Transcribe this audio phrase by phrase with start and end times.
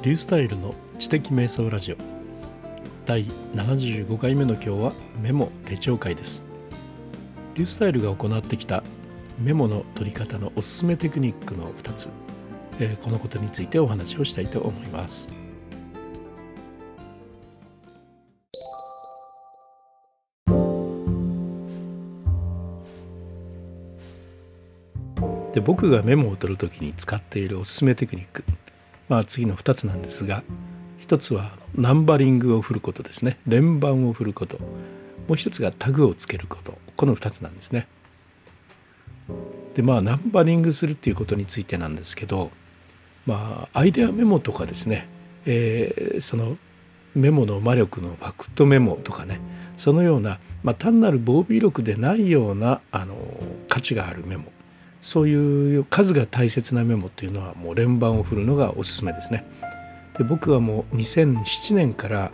[0.00, 1.96] リュースタイルの知的瞑想ラジオ。
[3.04, 3.24] 第
[3.56, 6.44] 75回目の今日はメモ手帳会です。
[7.56, 8.84] リュースタイルが行ってきた
[9.40, 12.10] メモの取り方のおすすめテクニックの2つ、
[12.78, 15.28] えー、このことについてお話をしたいと思います。
[25.52, 28.44] で僕がメモを取るときに使っているおすすめテクニック。
[29.08, 30.42] まあ、次の2つなんですが
[31.00, 33.38] 1つはナンバリングを振ることですね。
[33.46, 34.58] 連番を振ること。
[34.58, 34.66] も
[35.30, 36.76] う1つがタグをつけること。
[36.96, 37.86] この2つなんですね。
[39.74, 42.50] でまあナンバリングするっていうことについてなんですけど
[43.26, 45.06] まあアイデアメモとかですね、
[45.46, 46.56] えー、その
[47.14, 49.40] メモの魔力のファクトメモとかね。
[49.76, 53.14] そのような、まあ、単なる防備録でないようなあの
[53.68, 54.52] 価値があるメモ。
[55.00, 59.44] そういう数が大切なメモというのはもう連番を振るのがおすすめですね。
[60.16, 62.32] で僕はもう2007年から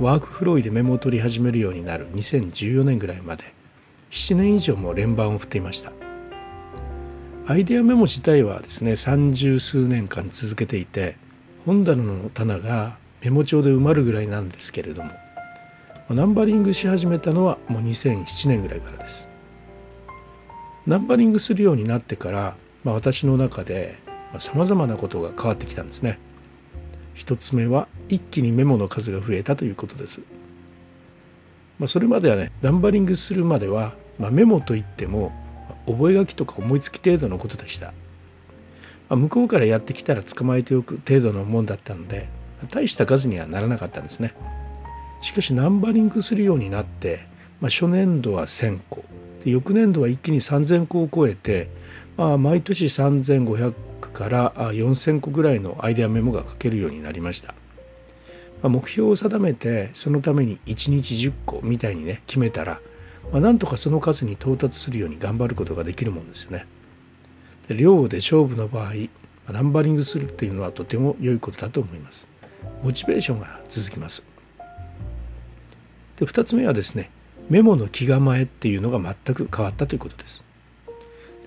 [0.00, 3.44] ワークフローでメモを取り始めるようになる2014年ぐらいまで
[4.10, 5.92] 7年以上も連番を振っていました。
[7.46, 11.16] アイデアメモ自体はですね30数年間続けていて
[11.66, 15.10] 本棚の棚がメモ帳で埋まるぐらいなんですけれども
[16.08, 19.33] ナンバリングし始めたのはもう2007年ぐらいからです。
[20.86, 23.96] ナンバリングするようになってから、まあ、私の中で
[24.38, 26.18] さまざ、まなことが変わってきたんですね。
[27.14, 30.22] 一つ目は一気にメモの数が増えたということです。
[31.78, 35.32] まあ、それまではねナンバリングするまでは、まあ、メモといっても
[35.86, 37.86] 覚書とか思いつき程度のことでした。
[39.08, 42.28] まあ、向こうからやってきたら捕まえておく程度のもんだったので
[42.70, 44.34] 大した数にはならなかったんですね。
[45.22, 47.26] しかしナンバリングするようになって、
[47.60, 49.04] まあ、初年度は1,000個
[49.44, 51.68] で翌年度は一気に3,000個を超えて、
[52.16, 53.74] まあ、毎年3,500
[54.12, 57.54] から4,000個ぐらいのアイデアメモが書けるようになりました。
[58.62, 62.80] まあ、目標を定めてそのために1日10個みたいにね決めたら、
[63.30, 66.66] まあ、なんとかその数に到達するように頑張ることができるもんですよね。
[67.68, 68.92] で量で勝負の場合
[69.52, 72.28] ナンバリングするっていうのはとても良いことだと思います。
[72.82, 74.26] モチベーションが続きます。
[76.16, 77.10] で2つ目はですね
[77.48, 80.44] メモの気構えっていうのが全く変わったということです。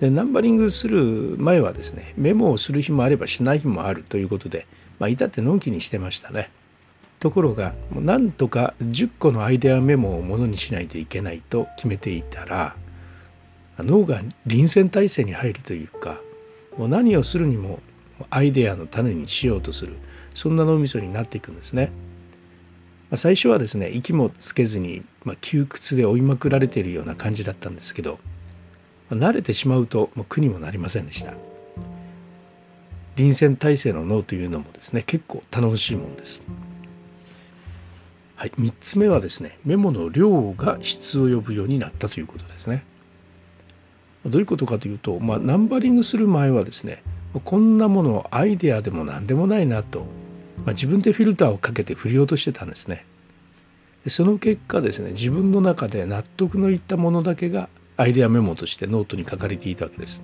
[0.00, 4.66] でナンバリングする前はですねメモをする日もあればしない日もあるということで、
[5.00, 6.50] まあ、至ってのんきにしてましたね。
[7.18, 12.76] ところがなんとか10個のアイデアメモをものにしないといけないと決めていたら
[13.78, 16.20] 脳が臨戦態勢に入るというか
[16.76, 17.80] もう何をするにも
[18.30, 19.96] アイデアの種にしようとする
[20.32, 21.90] そんな脳みそになっていくんですね。
[23.10, 28.18] まあ、最初はですね息もつけずに、まあ、窮屈で追いまくられているような感じだったんですけど、
[29.10, 31.34] まあ、慣れてしまうともう苦にもなりませんでした。
[33.16, 36.44] 臨戦態勢の脳というのもですね結構頼もしいもんです。
[38.36, 42.84] はい、3つ目はですねメモの量が質を呼ぶようになったということですね。
[44.24, 47.02] どういうことかというと、まあ、ナンバリングする前はですね
[47.44, 50.06] こんなものアイデアでも何でもないなと
[50.64, 53.04] まあ、自分でフィルターをかけて振り落としてたんですね。
[54.04, 60.22] でその結果ですね自分の中で納得のいったものだけがアイデアメモとしてノートに書かれていたわけです。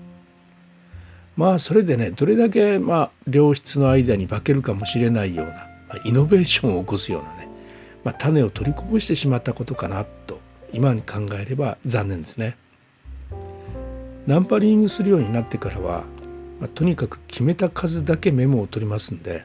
[1.36, 5.60] まあそれでねどれだけまあ良質のアイデアに化けるかもしれないような、ま
[5.96, 7.48] あ、イノベーションを起こすようなね、
[8.04, 10.40] まあ、種を取りこぼしてしまったことかなと
[10.72, 12.56] 今に考えれば残念ですね。
[14.26, 16.04] ナンパリングするようになってからは、
[16.58, 19.44] まあ、とにかく決めた数だけメモを取りますんで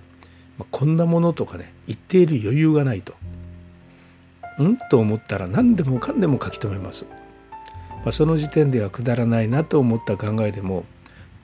[0.59, 3.13] まあ、こんなものとかね言っている余裕がないと。
[4.61, 4.77] ん？
[4.91, 7.07] と思ったら何でもかんでも書き留めます。
[8.03, 10.85] まあ、その時点ではくだらないなと思った考えでも、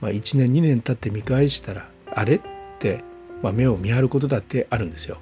[0.02, 2.42] まあ、1年2年経って見返したらあれっ
[2.80, 3.04] て、
[3.42, 5.18] まあ、目を見張ることだってあるんですよ。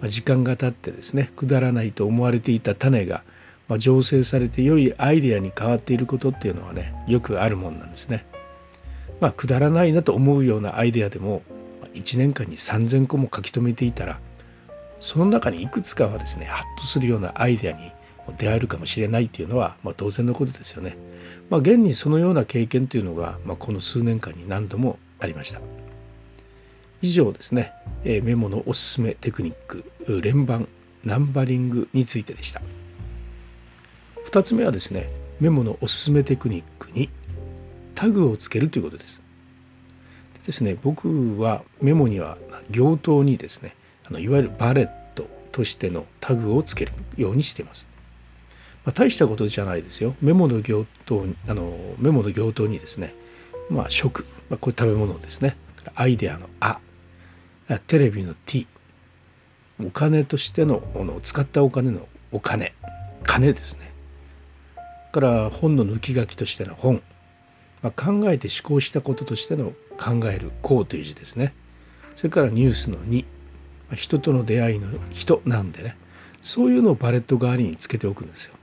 [0.00, 3.22] まあ、時間が経ってですねくだらないと思われていた種が、
[3.68, 8.24] まあ、醸成されて良いアイデアに変わっていることっていうのはねよくあるもんなんですね。
[9.20, 11.42] まあ、くだらないなと思うようなアイデアでも
[11.98, 14.20] 1年間に3,000個も書き留めていたら
[15.00, 17.92] その中にいくつかはですねハッとするようなアイデアに
[18.36, 20.96] 出会えるかもしれないっていうのは、まあ、当然のことですよね。
[21.48, 25.60] まあ、現にそのような経験というのが、まあ、この数年間に何度もありました。
[27.00, 27.72] 以上ですね、
[28.04, 29.84] えメモのおすすめテクニック
[30.20, 30.68] 連番
[31.04, 32.60] ナンバリングについてでした。
[34.26, 35.10] 2つ目はですね
[35.40, 37.08] メモのおすすめテクニックに
[37.94, 39.22] タグをつけるということです。
[40.46, 42.38] ですね僕はメモには
[42.70, 43.74] 行頭にですね
[44.04, 47.86] あのいわゆるバレットとしてのタグをつけるようにしています。
[48.84, 50.14] まあ、大したことじゃないですよ。
[50.22, 53.14] メモの行頭あのメモの行頭にですね、
[53.68, 55.56] まあ、食、まあ、これ食べ物ですね。
[55.94, 56.78] アイデアの「あ」
[57.86, 58.66] テレビの T
[59.80, 62.74] お金としてのの使ったお金のお金
[63.22, 63.92] 金ですね
[65.12, 67.02] から本の抜き書きとしての本、
[67.82, 71.52] まあ、考えて思考したこととしての考える「こう」という字ですね。
[72.14, 73.24] それからニュースの2、
[73.92, 75.96] 人との出会いの人なんでね。
[76.40, 78.54] そういうのをバレット代わりにつけておくんですよ。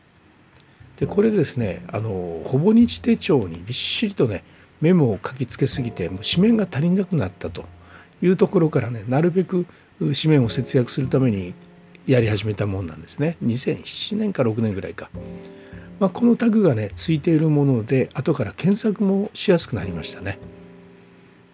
[0.97, 4.43] でこれですねあのほぼ日手帳にびっしりとね
[4.79, 7.65] メモを書きつけすぎてもう紙面が足りなくなったと。
[8.21, 9.65] いうところからねなるべく
[9.99, 11.53] 紙面を節約するために
[12.07, 13.37] やり始めたもんなんですね。
[13.43, 15.09] 2007年か6年ぐらいか、
[15.99, 20.37] まあ、このタグがねついているもので後から検索もしやすくなりましたね。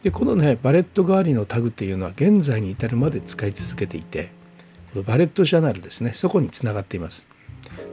[0.03, 4.29] でこのねバレット代わりのタグっていうのは現在に至るまで使い続けていて
[4.93, 7.27] このバレットジャーナルですねそこにつながっています。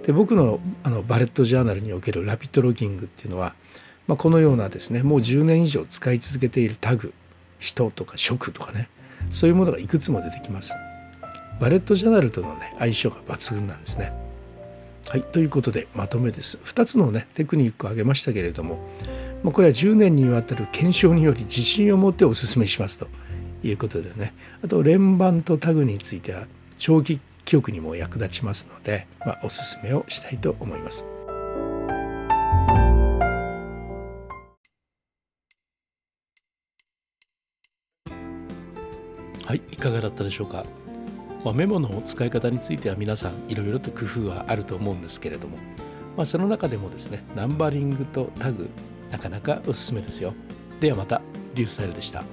[0.06, 3.54] で僕のあのバレットジャーナルにおけるラピットロギングっていうのは、
[4.06, 7.12] まあ、このようなですねもう10年以上使い続けているタグ
[7.58, 8.88] 人とか食とかね
[9.30, 10.72] そういうものがいくつも出てきます。
[11.60, 14.12] バレットジャーナルとのね相性が抜群なんですね。
[15.08, 16.58] はいということでまとめです。
[16.64, 18.78] 2つのねテクニックを挙げましたけれども、
[19.48, 23.08] まあ、これは10年にわたる検証により自信を持ってお勧めしますと
[23.62, 26.44] いうことでねあと連番とタグについては
[26.76, 31.08] 長期記憶にも役立ちますので、まあ、おすすめをしたいと思います。
[39.46, 40.66] はい、いかがだったでしょうか？
[41.42, 45.56] まあ、メモの使い方については皆さんいろいろと工夫はあると思うんですけれども、
[46.18, 48.68] まあ、その中でもですね、ナンバリングとタグ、
[49.10, 50.34] なかなかおすすめですよ。
[50.80, 51.22] ではまた、
[51.54, 52.24] リュースタイルでした。